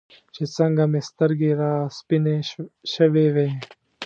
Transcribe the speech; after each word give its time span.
چې 0.35 0.43
څنګه 0.55 0.83
مې 0.91 1.01
سترګې 1.09 1.51
راسپینې 1.61 2.35
شوې 2.93 3.27
وې. 3.35 3.49